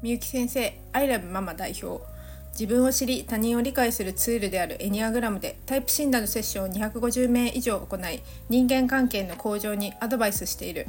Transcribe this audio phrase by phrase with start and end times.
[0.00, 2.04] みゆき先生 I love ママ代表。
[2.52, 10.86] 自分を知り他人を理解するツールであるエニアグラムでタイプ診断のセッションを250名以上行い人間関係の向上にアドバイスしている。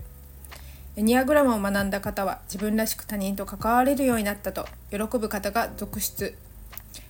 [0.96, 6.38] エニアグラムを学んだ方は自分らしく他人と関われるようになったと喜ぶ方が続出。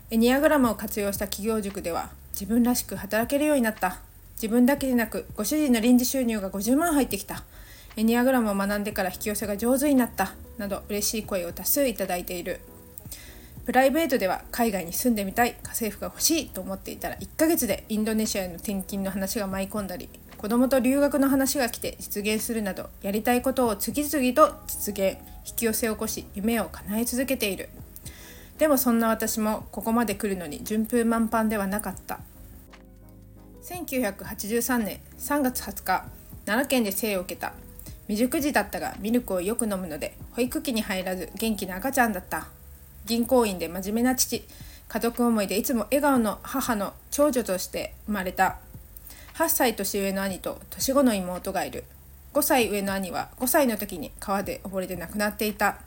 [0.09, 3.99] エニアグラムを活用した企業塾では自分らしく働けるようになった。
[4.35, 7.43] 自分だけでなくご主人の臨時収入が50万入ってきた。
[7.99, 12.61] エニアグラムを学んでから引き寄せが上手になったなど嬉しい声を多数いただいている。
[13.65, 27.67] プライベートでは海外に住んでみたい家政婦が欲しいと思っていたら1ヶ月でインドネシアへの転勤の話が舞い込んだり子供と留学の話が来て実現するなどやりたいことを次々と実現引き寄せを起こし夢を叶え続けている。
[28.59, 32.21] でもそんな私もここまで来るのに順風満帆ではなかった。
[33.63, 36.05] 1983年3月20日
[36.45, 37.51] 奈良県で生を受けた。
[38.09, 42.47] 未熟児だったがミルクをよく飲むので保育器に入らず元気な赤ちゃんだった。
[43.05, 44.43] 銀行員で真面目な父
[44.87, 48.57] 家族思いでいつも笑顔の母の長女として生まれた。
[49.35, 51.83] 8歳年上の兄と年子の妹がいる。
[52.33, 55.77] 5歳上の兄は5歳の時に川で溺れて亡くなっていた。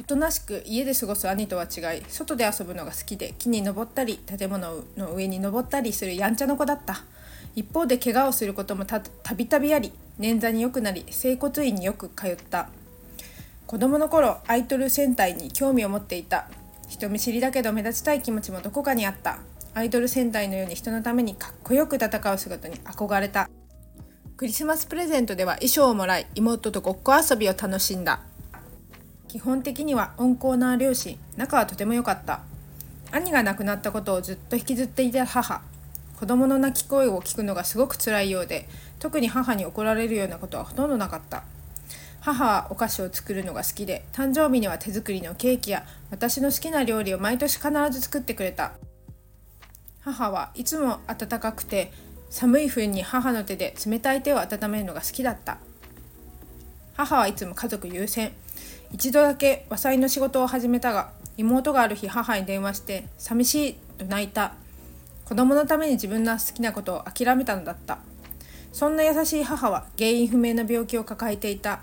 [0.00, 7.04] おとなしく家で過ごす兄とは違い外で遊ぶのが好きで木に登ったり建物の上に登ったりするやんちゃな子だった。
[7.54, 9.00] 一方で怪我をすることもた
[9.36, 12.68] びたびあり捻挫に良くなり整骨院によく通った。
[13.66, 16.48] 子供の頃アイドル戦隊に興味を持っていた。
[16.88, 19.38] 人見知りだけど目立ちたい気持ちもどこかにあった。
[19.72, 23.48] アイドル戦隊のように人のためにかっこよく戦う姿に憧れた。
[24.36, 28.20] クリスマスプレゼントでは衣装をもらい妹とごっこ遊びを楽しんだ。
[29.28, 32.40] 基本的には温厚な両親仲はとても良かった。
[33.12, 35.62] 兄が亡くなったことをずっと引きずっていた母。
[36.20, 38.68] 子供の泣き声を聞くのがすごく辛いようで
[38.98, 41.44] 特に母に怒られるようなことはほとんどなかった。
[42.20, 48.72] 母はお菓子を作るのが好きで誕生日には手作りのケーキや私の好きな料理を毎年必ず作ってくれた。
[50.02, 51.90] 母はいつも温かくて
[52.28, 55.56] 寒い冬に母の手で冷たい手を温めるのが好きだった。
[56.98, 58.32] 母はいつも家族優先。
[58.92, 64.52] 一度だけ和裁の仕事を始めたが妹がある日母に電話して寂しいと泣いた。
[65.30, 67.98] 子供のために自分の好きなことを諦めたのだった。
[68.72, 71.82] そんな優しい母は原因不明の病気を抱えていた。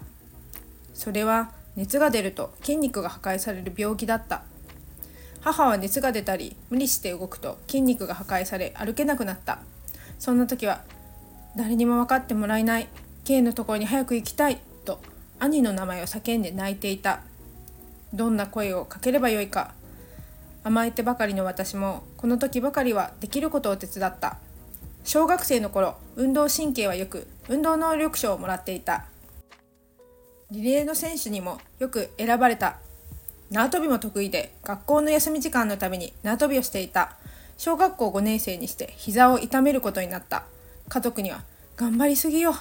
[0.94, 4.44] それは熱が出ると筋肉が破壊される病気だった。
[5.40, 9.60] 母は熱が出たり無理して動くと筋肉が破壊され歩けなくなった。
[10.20, 10.82] そんな時は
[11.56, 12.90] 誰にも分かってもらえない。
[13.24, 14.60] K のところに早く行きたい。
[14.84, 15.00] と
[15.40, 17.22] 兄の名前を叫んで泣いていた。
[18.14, 19.74] どんな声をかければよいか。
[20.68, 24.36] 甘えてばかりの私もこの時ばかりはできることを手伝った。
[25.06, 29.06] 小学生の頃運動神経はよく運動能力賞をもらっていた。
[30.52, 32.80] リレーの選手にもよく選ばれた。
[33.50, 37.16] 縄跳びも得意で学校の休み時間のために縄跳びをしていた。
[37.58, 40.44] 小学校5年生にして膝を痛めることになった。
[40.90, 41.46] 家族には
[41.78, 42.54] 頑張りすぎよ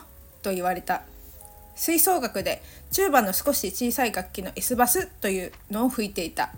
[0.43, 1.03] と言われた。
[1.75, 2.62] 吹奏楽で
[2.93, 6.53] チューバの少し小さい楽器の S バスというのを吹いていた。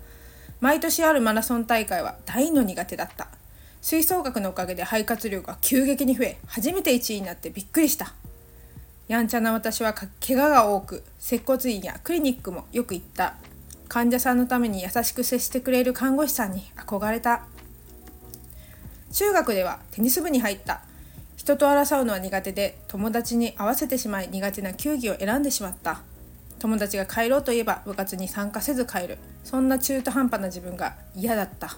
[0.61, 3.27] 毎年あるマラソン大会は大の苦手だった。
[3.81, 8.13] 吹奏楽のおかげで肺活量が急激に増え初めて1位になってびっくりした。
[9.07, 13.35] やんちゃな私は怪我が多く接骨院やクリニックもよく行った。
[13.87, 17.45] 患者さんのために優しく接してくれる看護師さんに憧れた。
[19.11, 20.81] 中学ではテニス部に入った。
[21.37, 26.01] 人と争うのは苦手で友達に合わせてしまい苦手な球技を選んでしまった。
[26.59, 29.17] 友達が帰ろうといえば部活に参加せず帰る。
[29.43, 31.77] そんな中途半端な自分が嫌だった。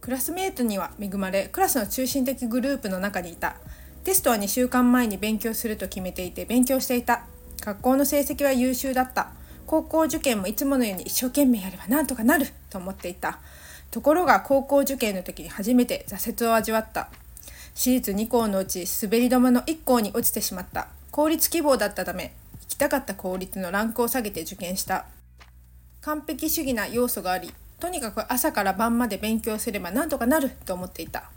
[0.00, 3.56] クラスメートには恵まれクラスの中心的グループの中にいた。
[4.04, 7.24] テストは2週間前に勉強すると決めていて勉強していた。
[7.60, 9.28] 学校の成績は優秀だった。
[9.66, 12.46] 高校受験もいつものように一生懸命やればなんとかなる。
[12.70, 13.38] と思っていた。
[13.90, 17.08] ところが高校受験の時に初めて挫折を味わった。
[17.74, 20.88] 私立2校のうち滑り止めの1校に落ちてしまった。
[21.10, 22.34] 公立希望だったため
[22.74, 25.06] きたかった公立のランクを下げて受験した。
[26.00, 31.30] 完璧主義な要素がありとにかく朝から晩まで勉強すればなんとかなると思っていた。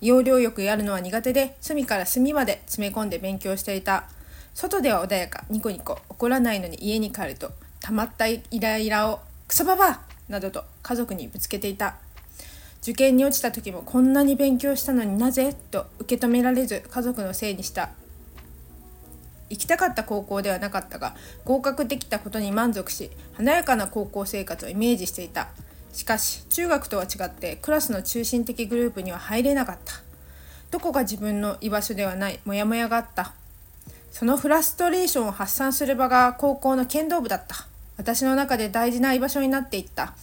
[0.00, 4.04] 要領よくやるのは苦手で隅から隅まで詰め込んで勉強していた。
[4.54, 7.50] 外では穏やかニコニコ怒らないのに家に帰ると
[7.80, 11.96] たまったイライラをクソババアなどと家族にぶつけていた。
[12.80, 15.54] 受験に落ちた時もこんなに勉強したのになぜ？
[15.70, 17.90] と受け止められず家族のせいにした。
[19.50, 21.14] 行きたかった高校ではなかったが
[21.44, 25.48] 合格できたことに満足し華やかな高校生活をイメージしていた。
[25.92, 29.94] しかし中学とは違ってクラスの中心的グループには入れなかった。
[30.70, 33.32] どこが自分の居場所ではないモヤモヤがあった。
[34.10, 37.66] そのフラストレーションを発散する場が高校の剣道部だった。
[37.96, 40.14] 私の中で大事な居場所になっていった。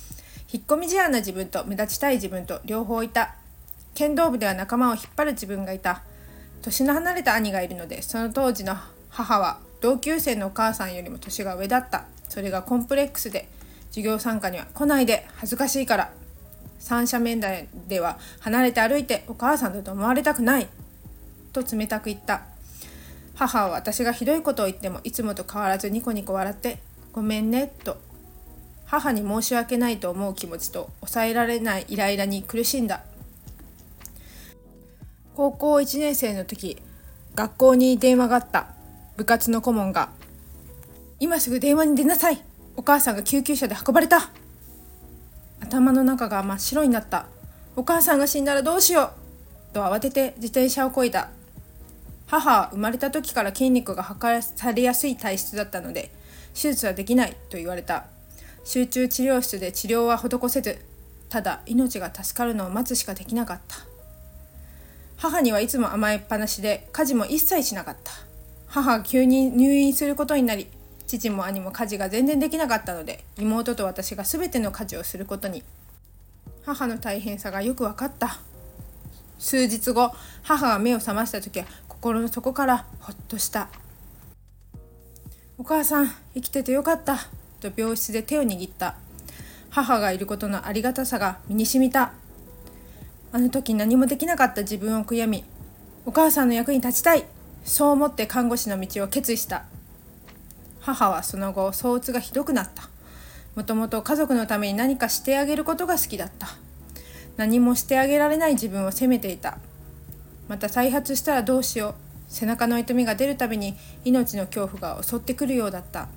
[0.51, 3.35] 引っ込み思案な自分と目立ちたい自分と両方いた。
[3.95, 6.03] 剣道部では仲間を引っ張る自分がいた。
[6.61, 8.75] 年の離れた兄がいるのでその当時の
[9.15, 12.03] 母は同級生のお母さんよりも年が上だった。
[12.27, 13.47] それがコンプレックスで
[13.89, 16.11] 授業参加には来ないで恥ずかしいから。
[16.79, 20.67] 三者面談では離れて歩いてお母さんだと思われたくない。
[21.53, 22.41] と冷たく言った。
[23.35, 26.79] 母は私がひどいことを言ってもいつもと変わらずニコニコ笑って
[27.13, 27.97] 「ごめんね」と。
[28.85, 33.01] 母に申し訳ないと思う気持ちと抑えられないイライラに苦しんだ。
[35.35, 36.81] 高校1年生の時
[37.33, 38.74] 学校に電話があった。
[39.17, 40.09] 部活の顧問が
[41.19, 42.43] 「今すぐ電話に出なさい。
[42.77, 44.29] お母さんが救急車で運ばれた」
[45.61, 47.27] 頭の中が真っ白になった。
[47.75, 49.11] お母さんが死んだらどうしよ
[49.71, 49.73] う。
[49.73, 51.29] と慌てて自転車をこいだ
[52.27, 56.11] 母は生まれた時から筋肉が破壊されやすい体質だったので
[56.53, 58.05] 手術はできないと言われた。
[58.63, 60.79] 集中治療室で治療は施せず
[61.29, 63.77] ただ命が助かるのを待つしかできなかった。
[65.17, 68.11] 母にはいつも甘えっぱなしで家事も一切しなかった。
[68.75, 70.67] 母が急に入院することになり
[71.07, 75.63] 父も兄も家事が全然できなかったので妹と私が全ての家事をすることに。
[76.65, 78.37] 母の大変さがよく分かった。
[79.39, 80.11] 数日後
[80.43, 83.69] 母が目を覚ました時は心の底からほっとした。
[85.57, 87.17] お母さん生きててよかった。
[87.61, 88.97] と病室で手を握った。
[89.69, 92.11] 母がいることのありがたさが身にしみた。
[93.31, 95.45] あの時何もできなかった自分を悔やみ
[96.05, 97.25] お母さんの役に立ちたい。
[97.65, 99.65] そう思って看護師の道を決意した。
[100.79, 102.89] 母はその後躁うつがひどくなった。
[103.55, 106.47] もともと家族のために何かしてあげることが好きだった。
[107.37, 109.57] 何もしてあげられない自分を責めていた。
[110.47, 111.95] また再発したらどうしよう。
[112.27, 116.07] 背中の痛みが出るたびに命の恐怖が襲ってくるようだった。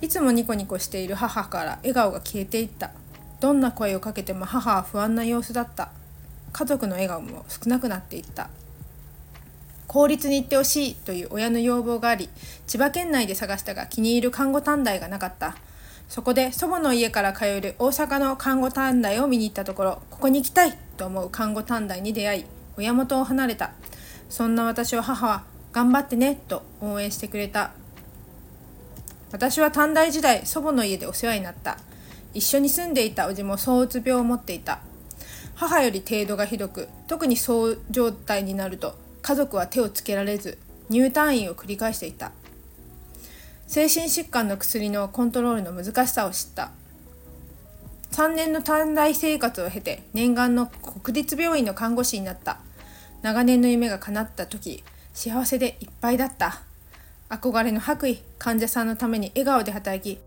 [0.00, 2.92] いつもニコニコしている母から笑顔が消えていった。
[3.40, 5.90] どんな声をかけても母は不安な様子だった。
[6.52, 8.48] 家族の笑顔も少なくなっていった。
[9.92, 12.30] 公立に行ってほしいという親の要望があり
[12.66, 15.54] 千葉県内で探したが気に入る看護短大がなかった。
[16.08, 22.44] そこで祖母の家から通える大阪の看護短大を見に行ったところここに行きたいと思う看護短大に出会い
[22.78, 23.72] 親元を離れた。
[24.30, 27.72] そんな私を母は頑張ってねと応援してくれた。
[29.30, 31.76] 私は短大時代祖母の家でお世話になった。
[32.32, 34.80] 一緒に住んでいた叔父も躁うつ病を持っていた。
[35.54, 40.58] 母より程度がひどく特にそう状態になると家族は手をつけられず
[40.90, 42.32] 入退院を繰り返していた。
[43.66, 46.72] 精神疾患の薬のコントロールの難しさを知った。
[48.10, 52.58] 3年の短大生活を経て念願の国立病院の看護師になった。
[53.22, 54.82] 長年の夢が叶った時
[55.14, 56.62] 幸せでいっぱいだった。
[57.30, 60.20] 憧れの白衣患者さんのために笑顔で働き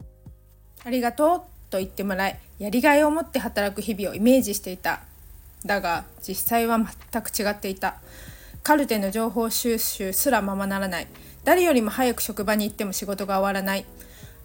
[0.83, 5.01] ありがとうと言ってもらいやりがいを持って働く日々をイメージしていた。
[5.65, 7.97] だが実際は全く違っていた。
[8.65, 11.07] カルテの情報収集すらままならない。
[11.43, 13.85] 誰よりも早く職場に行っても仕事が終わらない。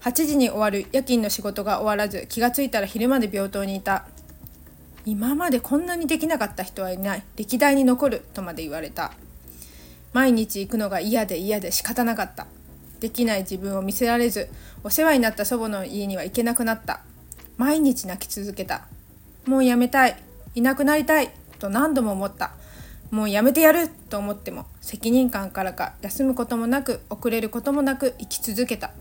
[0.03, 4.05] 8時に終わる夜勤の仕事が終わらず気がついたら昼まで病棟にいた。
[5.07, 7.23] 今までこんなにできなかった人はいない。
[7.35, 9.13] 歴代に残るとまで言われた。
[10.13, 12.47] 毎日行くのが嫌で嫌で仕方なかった。
[13.01, 14.51] できない自分を見せられず
[14.85, 17.01] お世話になった祖母の家には行けなくなった。
[17.57, 18.87] 毎日泣き続けた。
[19.47, 20.23] もうやめたい。
[20.57, 21.31] いなくなりたい。
[21.59, 22.53] と何度も思った。
[23.11, 28.93] もうやめてやると思っても責任感からか休むこともなく遅れることもなく生き続けた。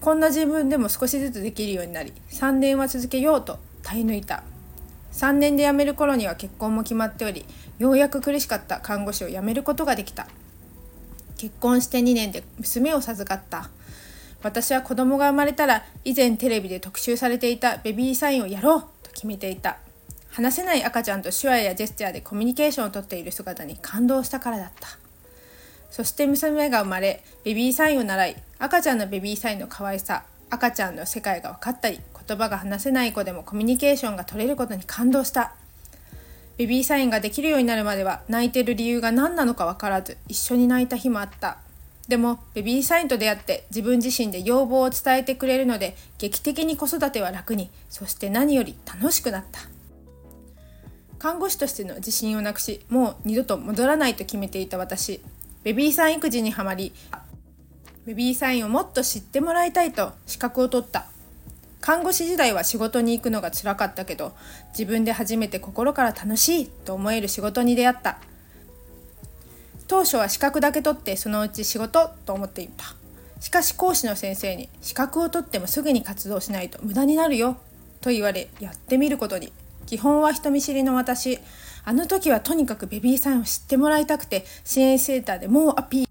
[0.00, 4.42] こんな自分でも少しずつできるようになり3年は続けようと耐え抜いた。
[5.12, 7.46] 3年で辞める頃には結婚も決まっており
[7.78, 10.26] ようやく苦しかった看護師を辞めることができた。
[11.38, 13.70] 結婚して2年で娘を授かった。
[14.42, 19.78] 私は子供が生まれたら以前テレビで特集されていたベビーサインをやろうと決めていた。
[20.34, 24.88] 話せない赤ちゃんと手話やジェスチャーでコミュニケーションをとっている姿に感動したからだった。
[25.92, 35.54] そして娘が生まれベビーサインを習い赤ちゃんのベビーサインの可愛さ赤ちゃんの世界が分かったり言葉が話せない子でもコミュニケーションが取れることに感動した。
[36.56, 41.58] ベビーサインができるようになるまでは泣いてる理由が何なのか分からず一緒に泣いた日もあった。
[42.08, 49.73] でもベビーサインと出会って自分自身で要望を伝えてくれるので劇的に子育ては楽にそして何より楽しくなった。
[51.18, 55.20] 看護師としての自信をなくしもう二度と戻らないと決めていた私。
[55.62, 56.92] ベビーサイン育児にはまり
[58.04, 61.06] ベビーサインをもっと知ってもらいたいと資格を取った。
[61.80, 64.32] 看護師時代は仕事に行くのが辛かったけど
[64.70, 68.18] 自分で初めて心から楽しいと思える仕事に出会った。
[69.86, 72.84] 当初は資格だけ取ってそのうち仕事と思っていた。
[73.40, 77.58] しかし講師の先生に資格を取ってもすぐに活動しないと無駄になるよ
[78.00, 79.52] と言われやってみることに。
[79.86, 81.38] 基本は人見知りの私。
[81.84, 86.10] あの時はとにかくベビーサインを知ってもらいたくて支援センターでもうアピール。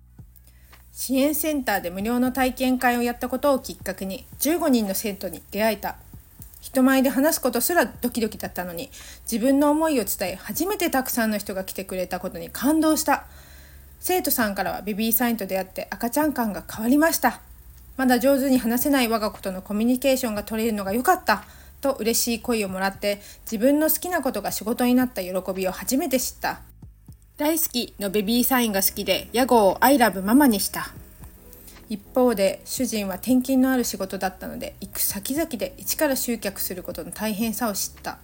[0.92, 5.96] 支援センターで無料の体験会をやったことをきっかけに15人の生徒に出会えた。
[6.62, 8.90] 人前で話すことすらドキドキだったのに
[9.30, 13.26] 自分の思いを伝え初めてたくさんの人が来てくれたことに感動した。
[14.00, 17.42] 生徒さんからはベビーサインと出会って赤ちゃん感が変わりました。
[17.98, 21.44] まだ上手に話せない我が子とのコミュニケーションが取れるのが良かった。
[21.84, 26.62] と嬉しい声をもらって自分の好きなことが仕事になった喜びを初めて知った。
[27.36, 30.92] 大好きのベビーサインが好きで屋号を I love ママにした。
[31.90, 38.18] 一方で主人は転勤のある仕事だったので行く先々で一から集客することの大変さを知った。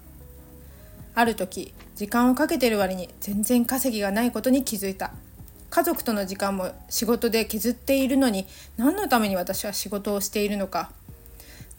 [1.13, 5.11] ある時時間をかけてる割に全然稼ぎがないことに気づいた。
[5.69, 8.47] 家族との時間も仕事で削っているのに
[8.77, 10.91] 何のために私は仕事をしているのか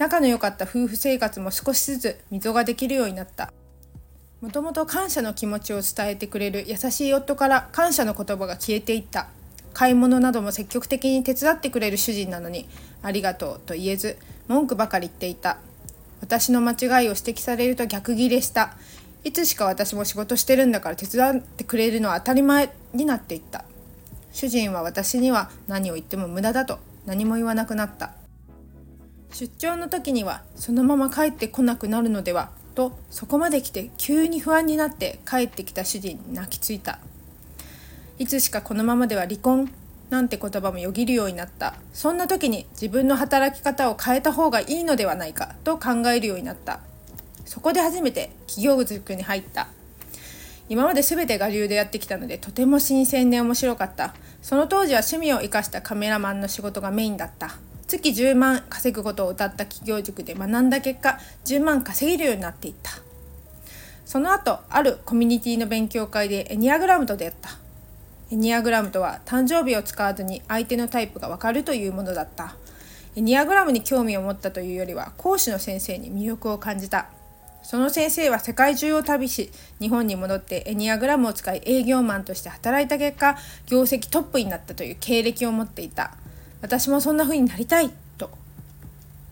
[0.01, 3.53] 仲の良かった夫婦生活も少しずつ溝ができるようになった。
[4.41, 9.29] もともと感謝の気持ちを伝えてくれる優しい夫から感謝の言葉が消えていった。
[9.75, 12.67] 買い物なども積極的に手伝ってくれる主人なのに
[13.03, 14.17] ありがとうと言えず
[14.49, 15.59] 文句ばかり言っていた。
[16.23, 18.79] 私の間違いを指摘されると逆ギレした。
[19.23, 23.67] いつしか私も仕事してるんだから手伝ってくれるのは当たり前になっていった。
[24.33, 28.15] 主人は私には何を言っても無駄だと何も言わなくなった。
[29.33, 36.99] 出張の時にはそのまま帰ってこなくなるのではとそこまで来て急に不安になって帰ってきた主人に泣きついた。
[38.19, 39.73] いつしかこのままでは離婚
[40.11, 41.75] なんて言葉もよぎるようになった。
[41.93, 46.81] そんな時に自分の働き方を変えた方がいいのではないかと考えるようになった。
[47.45, 49.69] そこで初めて企業塾に入った。
[50.69, 54.15] 今まで全て我流でやってきたのでとても新鮮で面白かった。
[54.43, 57.57] その当時は趣味を生かしたカメラマンの仕事がメインだった。
[57.99, 62.93] 月10万稼ぐことを謳った企業塾で学んだ結果10万稼げるようになっていった。
[64.05, 67.51] その後あるコミュニティの勉強会でエニアグラムと出会った。
[68.31, 72.55] エニアグラムとは誕生日を使わずに相手のタイプがわかるというものだった。
[73.17, 77.09] エニアグラムに興味を持ったというよりは講師の先生に魅力を感じた。
[77.63, 86.15] その先生は世界中を旅し日本に戻ってエニアグラムを使い営業マンとして働いた結果業績トップになったという経歴を持っていた。
[86.61, 88.31] 私もそんな風になりたいと。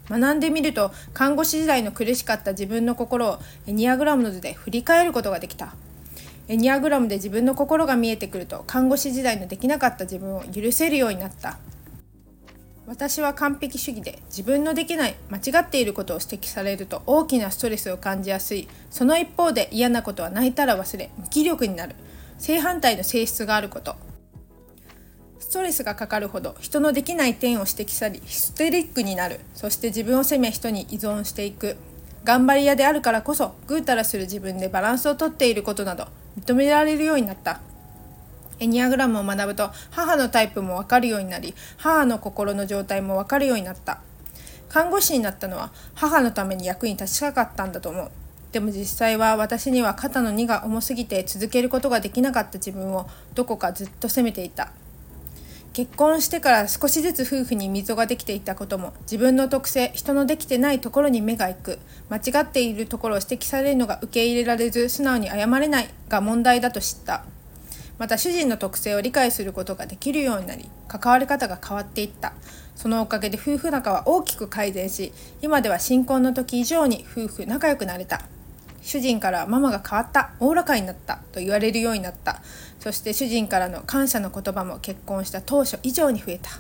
[0.09, 5.75] 学んでみると看護師時代の苦しかった自分の心をエニアグラムの図で振り返ることができた。
[6.49, 11.59] エニアグラムで自分の心が見えてくると看護師時代のできなかった自分を許せるようになった。
[12.87, 18.67] 私は完璧主義で自分のできない間違っていることを指摘されると大きなストレスを感じやすい。
[18.91, 21.95] その一方で嫌なことは泣いたら忘れ無気力になる。
[22.39, 23.97] 正反対の性質があること。
[25.49, 29.41] ストレスがかかるほど人のできない点を指摘されヒステリックになる。
[29.55, 31.77] そして自分を責め人に依存していく。
[32.23, 37.63] 頑張り屋であるからこそぐうたらする自分でバランスをとっていることなど認められるようになった。
[38.61, 44.03] エニアグラムを学ぶと母のタイプもわかるようになり母の心の状態もわかるようになった。
[44.69, 48.11] 看護師になったのは母のために役に立ちたかったんだと思う。
[48.53, 54.73] でも実際は私には肩の荷が重すぎて続けることができなかった自分をどこかずっと責めていた。
[55.79, 61.79] 結婚してから少しずつ夫婦に溝ができていたことも自分の特性人のできてないところに目が行く
[62.11, 67.25] 間違っているところを指摘されるのが受け入れられず素直に謝れないが問題だと知った。
[67.97, 72.33] また主人の特性を理解することができるようになり関わり方が変わっていった。
[72.75, 78.23] そのおかげで夫婦仲は大きく改善し今では新婚の時以上に夫婦仲良くなれた。
[78.81, 82.43] 主人からママが変わったおおらかになったと言われるようになった。
[82.81, 86.51] そして主人からの感謝の言葉も結婚した当初以上に増えた。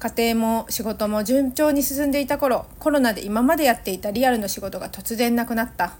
[0.00, 5.92] 家庭も仕事も順調に進んでいた頃コロナで今までやっていたリアルの仕事が突然なくなった。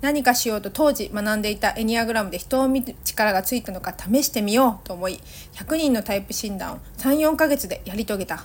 [0.00, 5.20] 何かしようと当時学んでいたエニアグラムで人を見る力がついたのか試してみようと思い
[5.54, 8.44] 100人のタイプ診断を34ヶ月でやり遂げた。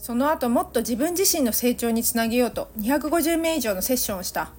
[0.00, 4.50] その後もっと自分自身の成長につなげようと250名以上のセッションをした。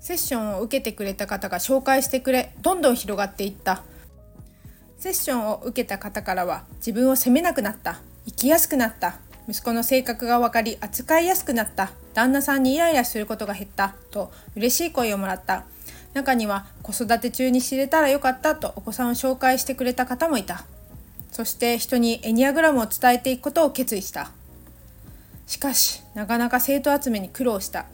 [0.00, 3.82] セッションを受けてくれた方が紹介してくれどんどん広がっていった。
[4.98, 8.00] セッションを受けた方からは自分を責めなくなった。
[8.24, 9.18] 生きやすくなった。
[9.48, 11.92] 息子の性格が分かり扱いやすくなった。
[12.14, 13.94] 旦那さんにイライラすることが減った。
[14.10, 15.64] と嬉しい声をもらった。
[16.14, 20.64] 中には子育て中に知れたらよかったとお子さんを紹介してくれた方もいた。
[21.34, 24.30] そして人にエニアグラムを伝えていくことを決意した。
[25.48, 27.86] しかしなかなか生徒集めに苦労した。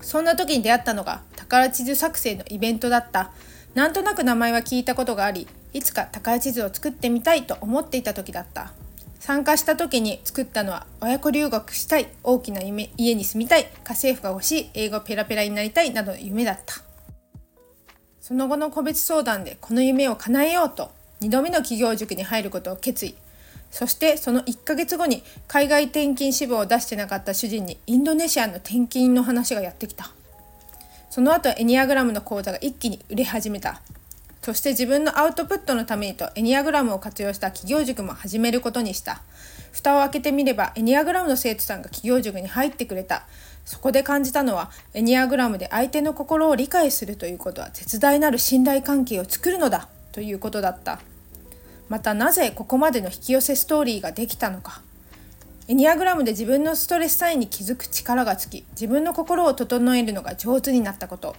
[0.00, 3.30] そんな時に出会ったのが宝地図作成のイベントだった。
[3.74, 8.72] なんとなく名前は聞いたことがありいつか高い地図を作ってみたいと思っていた時だった。
[9.20, 16.74] 参加した時に作ったのは親子留学したい大きな夢家に住みたい家政婦が欲しい英語ペラペラになりたいなどの夢だった。
[18.20, 23.14] その後の個別相談でこの夢を叶えようと2度目の企業塾に入ることを決意。
[23.70, 30.10] そしてその1ヶ月後に海外転勤志望を出してなかった主人にインドネシアの転勤の話がやってきた。
[31.10, 33.80] その後エニアグラムの講座が一気に売れ始めた。
[34.42, 39.20] そして自分のアウトプットのためにとエニアグラムを活用した企業塾も始めることにした。
[39.72, 43.26] 蓋を開けてみればエニアグラムの生徒さんが企業塾に入ってくれた。
[43.64, 49.88] そこで感じたのはエニアグラムで相手の心を理解するということは絶大なる信頼関係を作るのだ。
[50.16, 50.98] ということだった。
[51.90, 54.80] またなぜここまでの引き寄せストーリーができたのか。
[55.68, 61.36] エニアグラムで自分のストレスサインに気づく力がつき自分の心を整えるのが上手になったこと。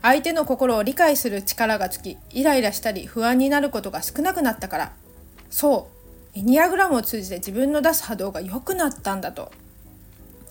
[0.00, 4.92] 相手の心を理解する力がつきイライラしたり不安になることが少なくなったから。
[5.50, 5.90] そ
[6.34, 6.38] う。
[6.38, 9.52] エニアグラムを通じて自分の出す波動が良くなったんだと。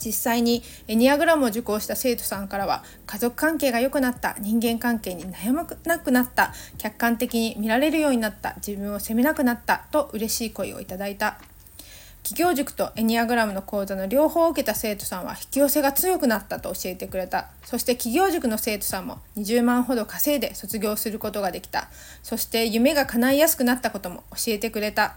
[0.03, 11.39] 実際にエニアグラムを受講した生徒さんからは家族関係が良くなった人間関係に悩まなくなった客観的に見られるようになった自分を責めなくなったと嬉しい声をいただいた。
[12.23, 17.47] 企業塾とエニアグラムの講座の両方を受けた生徒さんは引き寄せが強くなったと教えてくれた。
[17.63, 21.87] そして企業塾の生徒さんも20万ほど稼いで卒業することができた。
[22.21, 25.15] そして夢が叶いやすくなったことも教えてくれた。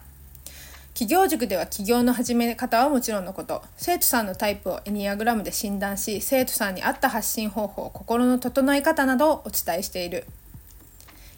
[1.03, 3.61] 企業塾では起業の始め方はもちろんのこと。
[3.77, 10.27] 生徒さんのタイプをエニアグラムで診断し生徒さんに合った発信方法心の整え方などをお伝えしている。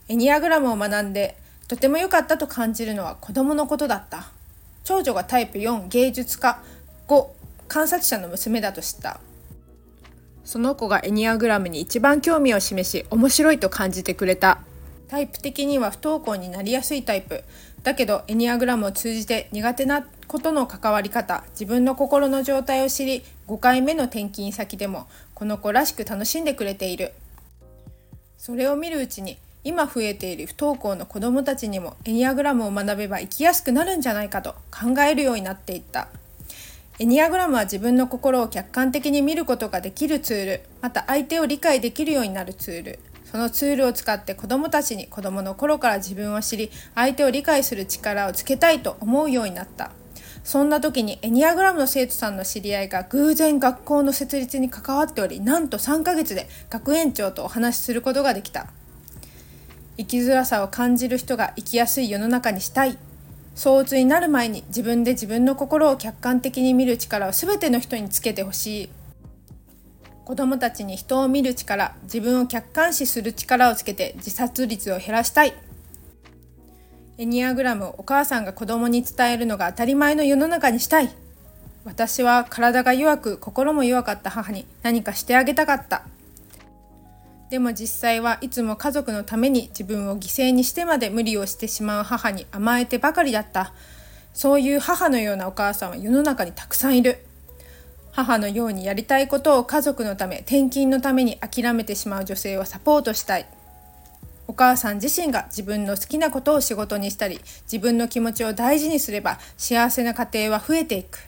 [0.08, 4.30] エニアグラムを学んでとても良かったと感じるのは子供のことだった。
[4.84, 6.62] 長女がタイプ4芸術家
[7.08, 7.26] 5
[7.66, 9.18] 観察者の娘だと知った。
[10.44, 14.58] その子がエニアグラムに一番興味を示し面白いと感じてくれた。
[15.08, 17.44] タイプ的には不登校になりやすいタイプ。
[17.84, 27.12] だけどエニアグラムを通じて苦手なことの関わり方自分の心の状態を知り5回目の転勤先でもこの子らしく楽しんでくれている。
[28.38, 36.08] それを見るうちに今増えている不登校の子どもたちにもエニアグラムを学べば生きやすくなるんじゃないかと考えるようになっていった。
[36.98, 42.98] エニアグラムは自分の心を客観的に見ることができるツールまた相手を理解できるようになるツール。
[43.34, 49.90] そのツールを使って子どもたちに子どもの頃から自分を知り相手を理解する力をつけたいと思うようになった。
[50.44, 58.68] そんな時にエニアグラムの生徒さんの知り合いが偶然学校の設立に関わっておりなんと3ヶ月で学園長とお話しすることができた。
[59.96, 62.96] 生きづらさを感じる人が生きやすい世の中にしたい。
[63.56, 68.90] 相うつになる前に自分で自分の心を客観的に見る力を全ての人につけてほしい。
[70.24, 75.52] 子どもたちに人を見る力自分を客観視する力をつけて自殺率を減らしたい。
[77.18, 81.10] エニアグラムをお母さんが子供に伝えるのが当たり前の世の中にしたい。
[81.84, 86.04] 私は体が弱く心も弱かった母に何かしてあげたかった。
[87.50, 93.74] でも実際はいつも家族のために自分を犠牲にしてまで無理をしてしまう母に甘えてばかりだった。
[94.32, 97.24] そういう母のようなお母さんは世の中にたくさんいる。
[98.16, 103.46] 母のようにやりたいことを家族のため転勤のために諦めてしまう女性をサポートしたい。
[104.46, 111.18] お母さん自身が自分の好きなことを仕事にしたり自分の気持ちを大事にすれば幸せな家庭は増えていく。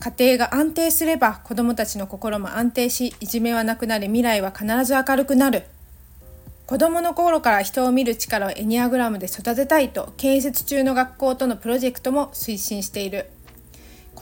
[0.00, 5.62] 家庭が安定すれば子どもたちの心も安定しいじめはなくなり未来は必ず明るくなる。
[6.66, 13.30] 子どもの頃から人を見る力をエニアグラムで育てたいと建設中の学校とのプロジェクトも推進している。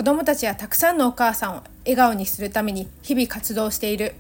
[0.03, 4.17] 子どもたちやたくさんのお母さんを笑顔にするために日々活動している。